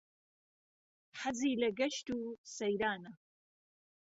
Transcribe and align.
حهزی 1.19 1.53
له 1.61 1.69
گهشت 1.79 2.07
و 2.17 2.19
سهیرانه 2.55 3.11